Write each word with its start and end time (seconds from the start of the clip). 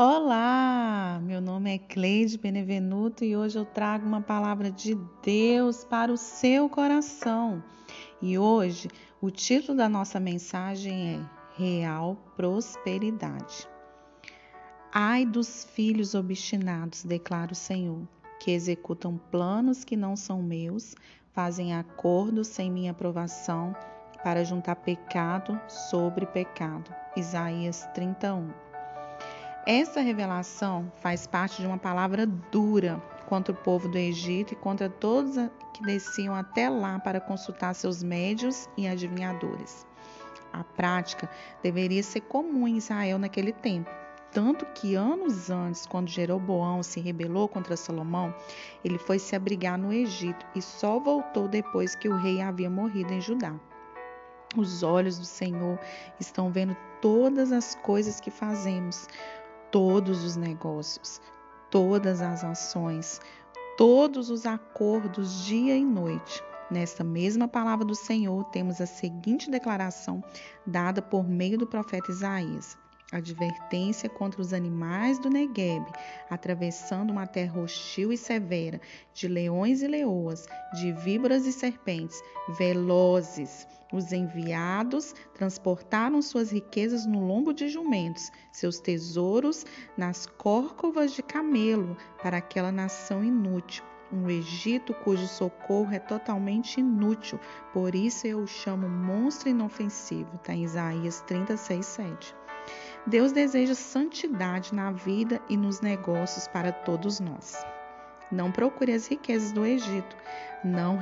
Olá, 0.00 1.18
meu 1.24 1.40
nome 1.40 1.74
é 1.74 1.78
Cleide 1.78 2.38
Benevenuto 2.38 3.24
e 3.24 3.36
hoje 3.36 3.58
eu 3.58 3.64
trago 3.64 4.06
uma 4.06 4.20
palavra 4.20 4.70
de 4.70 4.96
Deus 5.24 5.82
para 5.82 6.12
o 6.12 6.16
seu 6.16 6.68
coração. 6.68 7.60
E 8.22 8.38
hoje 8.38 8.88
o 9.20 9.28
título 9.28 9.76
da 9.76 9.88
nossa 9.88 10.20
mensagem 10.20 11.16
é 11.16 11.20
Real 11.56 12.14
Prosperidade. 12.36 13.68
Ai 14.94 15.26
dos 15.26 15.64
filhos 15.64 16.14
obstinados, 16.14 17.02
declara 17.02 17.50
o 17.50 17.56
Senhor, 17.56 18.06
que 18.38 18.52
executam 18.52 19.18
planos 19.32 19.82
que 19.82 19.96
não 19.96 20.14
são 20.14 20.40
meus, 20.40 20.94
fazem 21.32 21.74
acordos 21.74 22.46
sem 22.46 22.70
minha 22.70 22.92
aprovação 22.92 23.74
para 24.22 24.44
juntar 24.44 24.76
pecado 24.76 25.60
sobre 25.66 26.24
pecado. 26.24 26.94
Isaías 27.16 27.84
31. 27.94 28.67
Essa 29.70 30.00
revelação 30.00 30.90
faz 31.02 31.26
parte 31.26 31.60
de 31.60 31.66
uma 31.66 31.76
palavra 31.76 32.24
dura 32.24 32.96
contra 33.26 33.52
o 33.52 33.56
povo 33.56 33.86
do 33.86 33.98
Egito 33.98 34.54
e 34.54 34.56
contra 34.56 34.88
todos 34.88 35.34
que 35.74 35.82
desciam 35.82 36.34
até 36.34 36.70
lá 36.70 36.98
para 36.98 37.20
consultar 37.20 37.74
seus 37.74 38.02
médios 38.02 38.66
e 38.78 38.88
adivinhadores. 38.88 39.86
A 40.54 40.64
prática 40.64 41.28
deveria 41.62 42.02
ser 42.02 42.22
comum 42.22 42.66
em 42.66 42.78
Israel 42.78 43.18
naquele 43.18 43.52
tempo. 43.52 43.90
Tanto 44.32 44.64
que 44.72 44.94
anos 44.94 45.50
antes, 45.50 45.84
quando 45.84 46.08
Jeroboão 46.08 46.82
se 46.82 46.98
rebelou 46.98 47.46
contra 47.46 47.76
Salomão, 47.76 48.34
ele 48.82 48.96
foi 48.96 49.18
se 49.18 49.36
abrigar 49.36 49.76
no 49.76 49.92
Egito 49.92 50.46
e 50.54 50.62
só 50.62 50.98
voltou 50.98 51.46
depois 51.46 51.94
que 51.94 52.08
o 52.08 52.16
rei 52.16 52.40
havia 52.40 52.70
morrido 52.70 53.12
em 53.12 53.20
Judá. 53.20 53.54
Os 54.56 54.82
olhos 54.82 55.18
do 55.18 55.26
Senhor 55.26 55.78
estão 56.18 56.50
vendo 56.50 56.74
todas 57.02 57.52
as 57.52 57.74
coisas 57.74 58.18
que 58.18 58.30
fazemos, 58.30 59.06
todos 59.70 60.24
os 60.24 60.36
negócios, 60.36 61.20
todas 61.70 62.20
as 62.20 62.44
ações, 62.44 63.20
todos 63.76 64.30
os 64.30 64.46
acordos 64.46 65.44
dia 65.44 65.76
e 65.76 65.84
noite. 65.84 66.42
Nesta 66.70 67.02
mesma 67.02 67.48
palavra 67.48 67.84
do 67.84 67.94
Senhor, 67.94 68.44
temos 68.44 68.80
a 68.80 68.86
seguinte 68.86 69.50
declaração 69.50 70.22
dada 70.66 71.00
por 71.00 71.26
meio 71.26 71.56
do 71.56 71.66
profeta 71.66 72.10
Isaías: 72.10 72.76
advertência 73.10 74.08
contra 74.08 74.40
os 74.40 74.52
animais 74.52 75.18
do 75.18 75.30
Negueb, 75.30 75.84
atravessando 76.28 77.10
uma 77.10 77.26
terra 77.26 77.60
hostil 77.60 78.12
e 78.12 78.16
severa, 78.16 78.80
de 79.14 79.26
leões 79.28 79.82
e 79.82 79.86
leoas, 79.86 80.46
de 80.74 80.92
víboras 80.92 81.46
e 81.46 81.52
serpentes, 81.52 82.22
velozes. 82.58 83.66
Os 83.90 84.12
enviados 84.12 85.14
transportaram 85.34 86.20
suas 86.20 86.50
riquezas 86.50 87.06
no 87.06 87.26
lombo 87.26 87.54
de 87.54 87.68
jumentos, 87.68 88.30
seus 88.52 88.78
tesouros 88.78 89.64
nas 89.96 90.26
córcovas 90.26 91.12
de 91.12 91.22
camelo, 91.22 91.96
para 92.22 92.36
aquela 92.36 92.70
nação 92.70 93.24
inútil. 93.24 93.82
Um 94.12 94.28
Egito 94.28 94.94
cujo 94.94 95.26
socorro 95.26 95.92
é 95.92 95.98
totalmente 95.98 96.80
inútil, 96.80 97.38
por 97.72 97.94
isso 97.94 98.26
eu 98.26 98.40
o 98.40 98.46
chamo 98.46 98.88
monstro 98.88 99.50
inofensivo. 99.50 100.36
Está 100.36 100.54
em 100.54 100.64
Isaías 100.64 101.20
36, 101.22 101.84
7. 101.84 102.47
Deus 103.08 103.32
deseja 103.32 103.74
santidade 103.74 104.74
na 104.74 104.92
vida 104.92 105.40
e 105.48 105.56
nos 105.56 105.80
negócios 105.80 106.46
para 106.46 106.70
todos 106.70 107.20
nós. 107.20 107.56
Não 108.30 108.52
procure 108.52 108.92
as 108.92 109.06
riquezas 109.06 109.50
do 109.50 109.64
Egito. 109.64 110.14
Não, 110.62 110.98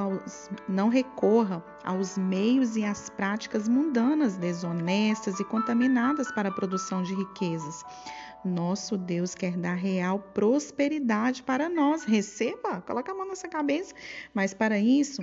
aos, 0.00 0.48
não 0.66 0.88
recorra 0.88 1.62
aos 1.84 2.16
meios 2.16 2.74
e 2.76 2.84
às 2.84 3.10
práticas 3.10 3.68
mundanas, 3.68 4.38
desonestas 4.38 5.38
e 5.40 5.44
contaminadas 5.44 6.32
para 6.32 6.48
a 6.48 6.52
produção 6.52 7.02
de 7.02 7.14
riquezas. 7.14 7.84
Nosso 8.42 8.96
Deus 8.96 9.34
quer 9.34 9.54
dar 9.58 9.74
real 9.74 10.18
prosperidade 10.18 11.42
para 11.42 11.68
nós. 11.68 12.04
Receba, 12.04 12.80
coloca 12.80 13.12
a 13.12 13.14
mão 13.14 13.28
nessa 13.28 13.48
cabeça. 13.48 13.94
Mas 14.32 14.54
para 14.54 14.78
isso, 14.78 15.20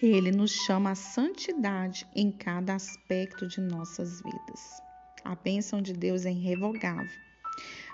ele 0.00 0.30
nos 0.30 0.52
chama 0.52 0.92
a 0.92 0.94
santidade 0.94 2.08
em 2.16 2.32
cada 2.32 2.74
aspecto 2.74 3.46
de 3.46 3.60
nossas 3.60 4.22
vidas. 4.22 4.91
A 5.24 5.34
bênção 5.34 5.80
de 5.80 5.92
Deus 5.92 6.26
é 6.26 6.30
irrevogável. 6.30 7.10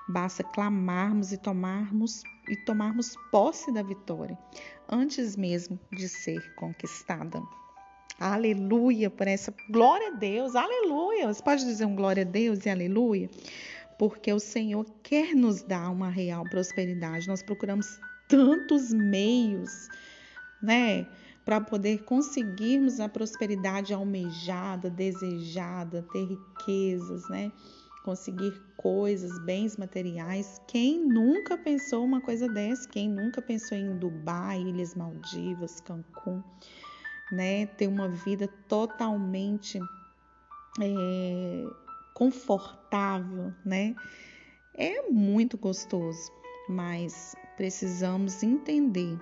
Basta 0.08 0.42
clamarmos 0.42 1.32
e 1.32 1.36
tomarmos 1.36 2.22
e 2.48 2.56
tomarmos 2.64 3.14
posse 3.30 3.72
da 3.72 3.82
vitória 3.82 4.38
antes 4.88 5.36
mesmo 5.36 5.78
de 5.92 6.08
ser 6.08 6.54
conquistada. 6.54 7.42
Aleluia 8.18 9.10
por 9.10 9.28
essa 9.28 9.54
glória 9.70 10.08
a 10.08 10.14
Deus. 10.14 10.56
Aleluia. 10.56 11.32
Você 11.32 11.42
pode 11.42 11.64
dizer 11.64 11.84
um 11.84 11.94
glória 11.94 12.22
a 12.22 12.26
Deus 12.26 12.64
e 12.66 12.70
aleluia? 12.70 13.30
Porque 13.98 14.32
o 14.32 14.40
Senhor 14.40 14.84
quer 15.02 15.34
nos 15.34 15.62
dar 15.62 15.90
uma 15.90 16.08
real 16.08 16.44
prosperidade. 16.44 17.28
Nós 17.28 17.42
procuramos 17.42 18.00
tantos 18.28 18.92
meios, 18.92 19.88
né? 20.62 21.06
Para 21.48 21.62
poder 21.62 22.04
conseguirmos 22.04 23.00
a 23.00 23.08
prosperidade 23.08 23.94
almejada, 23.94 24.90
desejada, 24.90 26.06
ter 26.12 26.26
riquezas, 26.26 27.26
né? 27.30 27.50
Conseguir 28.04 28.52
coisas, 28.76 29.38
bens 29.46 29.74
materiais. 29.78 30.60
Quem 30.68 31.02
nunca 31.02 31.56
pensou 31.56 32.04
uma 32.04 32.20
coisa 32.20 32.46
dessa? 32.50 32.86
Quem 32.86 33.08
nunca 33.08 33.40
pensou 33.40 33.78
em 33.78 33.96
Dubai, 33.96 34.60
Ilhas 34.60 34.94
Maldivas, 34.94 35.80
Cancún, 35.80 36.42
né? 37.32 37.64
Ter 37.64 37.86
uma 37.86 38.10
vida 38.10 38.46
totalmente 38.68 39.80
é, 40.82 41.64
confortável, 42.12 43.54
né? 43.64 43.96
É 44.74 45.10
muito 45.10 45.56
gostoso, 45.56 46.30
mas 46.68 47.34
precisamos 47.56 48.42
entender 48.42 49.18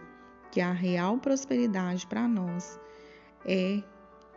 que 0.57 0.61
a 0.63 0.73
real 0.73 1.19
prosperidade 1.19 2.07
para 2.07 2.27
nós 2.27 2.81
é 3.45 3.83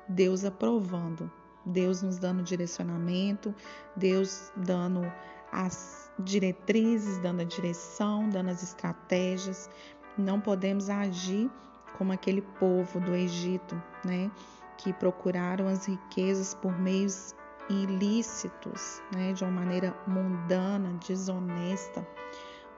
Deus 0.05 0.43
aprovando, 0.43 1.31
Deus 1.65 2.01
nos 2.01 2.19
dando 2.19 2.43
direcionamento, 2.43 3.55
Deus 3.95 4.51
dando 4.57 5.09
as 5.49 6.11
diretrizes, 6.19 7.19
dando 7.19 7.39
a 7.39 7.45
direção, 7.45 8.27
dando 8.27 8.49
as 8.49 8.61
estratégias. 8.61 9.69
Não 10.17 10.41
podemos 10.41 10.89
agir 10.89 11.49
como 11.97 12.11
aquele 12.11 12.41
povo 12.41 12.99
do 12.99 13.15
Egito, 13.15 13.81
né, 14.03 14.29
que 14.77 14.91
procuraram 14.91 15.69
as 15.69 15.85
riquezas 15.85 16.53
por 16.53 16.77
meios 16.77 17.33
ilícitos, 17.69 19.01
né, 19.15 19.31
de 19.31 19.45
uma 19.45 19.53
maneira 19.53 19.95
mundana, 20.05 20.99
desonesta. 21.07 22.05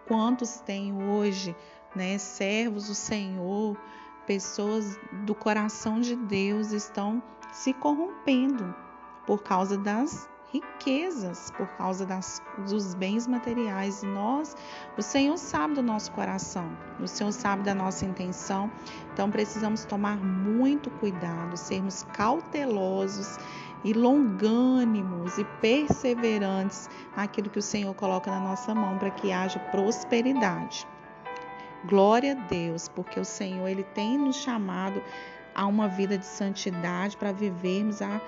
Quantos 0.08 0.60
têm 0.60 0.94
hoje 1.10 1.56
né? 1.96 2.18
Servos 2.18 2.88
do 2.88 2.96
Senhor, 2.96 3.78
pessoas 4.26 5.00
do 5.24 5.36
coração 5.36 6.00
de 6.00 6.16
Deus 6.16 6.72
estão 6.72 7.22
se 7.52 7.74
corrompendo 7.74 8.74
por 9.26 9.44
causa 9.44 9.78
das 9.78 10.30
riquezas, 10.52 11.52
por 11.52 11.68
causa 11.78 12.06
das, 12.06 12.42
dos 12.70 12.94
bens 12.94 13.26
materiais. 13.26 14.04
Nós, 14.04 14.56
o 14.98 15.02
Senhor 15.02 15.38
sabe 15.38 15.76
do 15.76 15.82
nosso 15.82 16.12
coração, 16.12 16.70
o 17.00 17.08
Senhor 17.08 17.32
sabe 17.32 17.64
da 17.64 17.74
nossa 17.74 18.06
intenção, 18.06 18.70
então 19.14 19.32
precisamos 19.32 19.86
tomar 19.86 20.18
muito 20.18 20.90
cuidado, 20.92 21.56
sermos 21.56 22.04
cautelosos 22.14 23.38
e 23.84 23.94
longânimos 23.94 25.38
e 25.38 25.46
perseverantes 25.60 26.90
naquilo 27.16 27.50
que 27.50 27.60
o 27.60 27.64
Senhor 27.64 27.94
coloca 27.96 28.30
na 28.30 28.40
nossa 28.40 28.76
mão 28.76 28.98
para 28.98 29.10
que 29.10 29.32
haja 29.32 29.60
prosperidade. 29.72 30.86
Glória 31.86 32.34
a 32.34 32.48
Deus, 32.48 32.88
porque 32.88 33.20
o 33.20 33.26
Senhor 33.26 33.68
ele 33.68 33.84
tem 33.84 34.18
nos 34.18 34.36
chamado 34.38 35.02
a 35.54 35.66
uma 35.66 35.88
vida 35.88 36.18
de 36.18 36.26
santidade 36.26 37.18
para 37.18 37.32
vivermos 37.32 38.02
a 38.02 38.22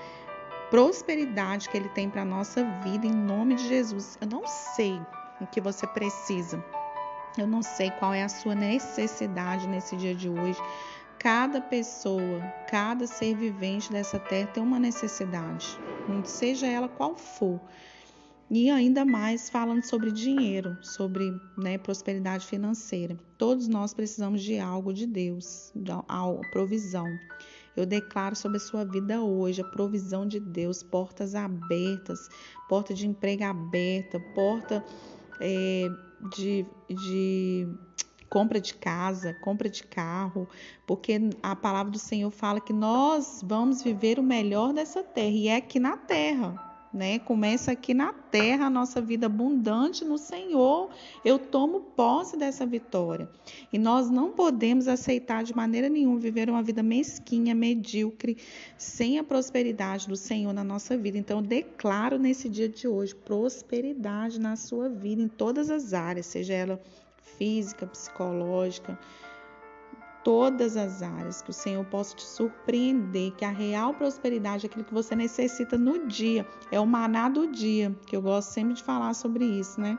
prosperidade 0.69 1.69
que 1.69 1.77
ele 1.77 1.89
tem 1.89 2.09
para 2.09 2.23
a 2.23 2.25
nossa 2.25 2.63
vida 2.83 3.05
em 3.05 3.13
nome 3.13 3.55
de 3.55 3.67
Jesus. 3.67 4.17
Eu 4.19 4.27
não 4.27 4.47
sei 4.47 4.99
o 5.39 5.45
que 5.45 5.61
você 5.61 5.85
precisa. 5.85 6.63
Eu 7.37 7.47
não 7.47 7.61
sei 7.61 7.91
qual 7.91 8.13
é 8.13 8.23
a 8.23 8.29
sua 8.29 8.55
necessidade 8.55 9.67
nesse 9.67 9.95
dia 9.95 10.13
de 10.13 10.29
hoje. 10.29 10.59
Cada 11.19 11.61
pessoa, 11.61 12.41
cada 12.67 13.07
ser 13.07 13.35
vivente 13.35 13.91
dessa 13.91 14.19
terra 14.19 14.47
tem 14.47 14.61
uma 14.61 14.79
necessidade, 14.79 15.79
seja 16.25 16.67
ela 16.67 16.89
qual 16.89 17.15
for. 17.15 17.61
E 18.55 18.69
ainda 18.69 19.03
mais 19.03 19.49
falando 19.49 19.81
sobre 19.81 20.11
dinheiro, 20.11 20.77
sobre 20.79 21.35
né, 21.57 21.75
prosperidade 21.79 22.45
financeira. 22.45 23.17
Todos 23.35 23.67
nós 23.67 23.95
precisamos 23.95 24.43
de 24.43 24.59
algo 24.59 24.93
de 24.93 25.07
Deus, 25.07 25.73
a 26.07 26.31
provisão. 26.51 27.07
Eu 27.75 27.83
declaro 27.83 28.35
sobre 28.35 28.57
a 28.57 28.59
sua 28.59 28.85
vida 28.85 29.19
hoje 29.23 29.61
a 29.61 29.67
provisão 29.67 30.27
de 30.27 30.39
Deus, 30.39 30.83
portas 30.83 31.33
abertas, 31.33 32.29
porta 32.69 32.93
de 32.93 33.07
emprego 33.07 33.43
aberta, 33.43 34.19
porta 34.35 34.85
é, 35.41 35.89
de, 36.35 36.63
de 36.87 37.67
compra 38.29 38.61
de 38.61 38.75
casa, 38.75 39.33
compra 39.41 39.67
de 39.67 39.83
carro, 39.83 40.47
porque 40.85 41.19
a 41.41 41.55
palavra 41.55 41.91
do 41.91 41.97
Senhor 41.97 42.29
fala 42.29 42.61
que 42.61 42.71
nós 42.71 43.41
vamos 43.43 43.81
viver 43.81 44.19
o 44.19 44.23
melhor 44.23 44.73
dessa 44.73 45.01
terra 45.01 45.35
e 45.35 45.47
é 45.47 45.55
aqui 45.55 45.79
na 45.79 45.97
terra 45.97 46.71
né? 46.93 47.17
Começa 47.19 47.71
aqui 47.71 47.93
na 47.93 48.13
terra 48.13 48.67
a 48.67 48.69
nossa 48.69 49.01
vida 49.01 49.25
abundante 49.25 50.05
no 50.05 50.17
Senhor. 50.17 50.89
Eu 51.25 51.39
tomo 51.39 51.81
posse 51.81 52.37
dessa 52.37 52.65
vitória. 52.65 53.27
E 53.71 53.79
nós 53.79 54.09
não 54.09 54.31
podemos 54.31 54.87
aceitar 54.87 55.43
de 55.43 55.55
maneira 55.55 55.89
nenhuma 55.89 56.19
viver 56.19 56.49
uma 56.49 56.61
vida 56.61 56.83
mesquinha, 56.83 57.55
medíocre, 57.55 58.37
sem 58.77 59.17
a 59.17 59.23
prosperidade 59.23 60.07
do 60.07 60.15
Senhor 60.15 60.53
na 60.53 60.63
nossa 60.63 60.95
vida. 60.95 61.17
Então 61.17 61.39
eu 61.39 61.43
declaro 61.43 62.19
nesse 62.19 62.47
dia 62.47 62.69
de 62.69 62.87
hoje 62.87 63.15
prosperidade 63.15 64.39
na 64.39 64.55
sua 64.55 64.87
vida 64.87 65.21
em 65.21 65.27
todas 65.27 65.71
as 65.71 65.93
áreas, 65.93 66.27
seja 66.27 66.53
ela 66.53 66.79
física, 67.37 67.87
psicológica, 67.87 68.97
todas 70.23 70.77
as 70.77 71.01
áreas, 71.01 71.41
que 71.41 71.49
o 71.49 71.53
Senhor 71.53 71.83
possa 71.85 72.15
te 72.15 72.23
surpreender, 72.23 73.31
que 73.33 73.45
a 73.45 73.49
real 73.49 73.93
prosperidade 73.93 74.65
é 74.65 74.69
aquilo 74.69 74.85
que 74.85 74.93
você 74.93 75.15
necessita 75.15 75.77
no 75.77 76.07
dia, 76.07 76.47
é 76.71 76.79
o 76.79 76.85
maná 76.85 77.29
do 77.29 77.47
dia, 77.47 77.95
que 78.05 78.15
eu 78.15 78.21
gosto 78.21 78.49
sempre 78.49 78.73
de 78.73 78.83
falar 78.83 79.13
sobre 79.13 79.45
isso, 79.45 79.79
né? 79.79 79.97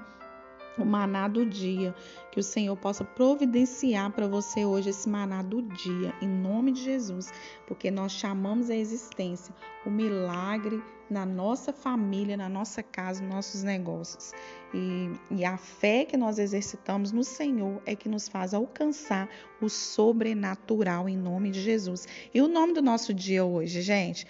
O 0.76 0.84
maná 0.84 1.28
do 1.28 1.46
dia, 1.46 1.94
que 2.32 2.40
o 2.40 2.42
Senhor 2.42 2.76
possa 2.76 3.04
providenciar 3.04 4.10
para 4.10 4.26
você 4.26 4.64
hoje 4.64 4.90
esse 4.90 5.08
maná 5.08 5.40
do 5.40 5.62
dia, 5.62 6.12
em 6.20 6.28
nome 6.28 6.72
de 6.72 6.82
Jesus, 6.82 7.32
porque 7.66 7.90
nós 7.90 8.12
chamamos 8.12 8.70
a 8.70 8.74
existência 8.74 9.54
o 9.84 9.90
milagre 9.90 10.82
na 11.08 11.26
nossa 11.26 11.72
família, 11.72 12.36
na 12.36 12.48
nossa 12.48 12.82
casa, 12.82 13.22
nos 13.22 13.34
nossos 13.34 13.62
negócios. 13.62 14.32
E, 14.72 15.10
e, 15.30 15.44
a 15.44 15.56
fé 15.56 16.04
que 16.04 16.16
nós 16.16 16.38
exercitamos 16.38 17.12
no 17.12 17.22
Senhor 17.22 17.82
é 17.84 17.94
que 17.94 18.08
nos 18.08 18.28
faz 18.28 18.54
alcançar 18.54 19.28
o 19.60 19.68
sobrenatural 19.68 21.08
em 21.08 21.16
nome 21.16 21.50
de 21.50 21.60
Jesus. 21.60 22.08
E 22.32 22.40
o 22.40 22.48
nome 22.48 22.72
do 22.72 22.82
nosso 22.82 23.12
dia 23.12 23.44
hoje, 23.44 23.82
gente? 23.82 24.26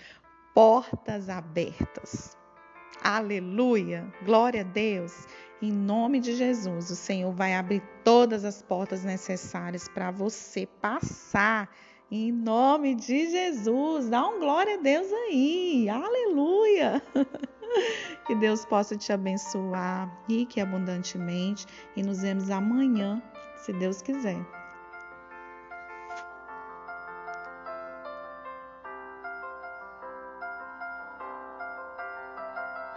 Portas 0.52 1.28
abertas. 1.28 2.36
Aleluia! 3.02 4.12
Glória 4.24 4.62
a 4.62 4.64
Deus! 4.64 5.26
Em 5.64 5.72
nome 5.72 6.20
de 6.20 6.36
Jesus, 6.36 6.90
o 6.90 6.94
Senhor 6.94 7.32
vai 7.32 7.54
abrir 7.54 7.82
todas 8.04 8.44
as 8.44 8.60
portas 8.60 9.02
necessárias 9.02 9.88
para 9.88 10.10
você 10.10 10.66
passar 10.66 11.70
em 12.10 12.30
nome 12.30 12.94
de 12.94 13.30
Jesus, 13.30 14.10
dá 14.10 14.28
um 14.28 14.40
glória 14.40 14.74
a 14.74 14.82
Deus 14.82 15.10
aí. 15.10 15.88
Aleluia! 15.88 17.02
Que 18.26 18.34
Deus 18.34 18.64
possa 18.64 18.96
te 18.96 19.12
abençoar 19.12 20.08
rique 20.28 20.60
e 20.60 20.62
abundantemente 20.62 21.66
e 21.96 22.02
nos 22.02 22.20
vemos 22.20 22.48
amanhã, 22.50 23.22
se 23.56 23.72
Deus 23.72 24.00
quiser. 24.00 24.63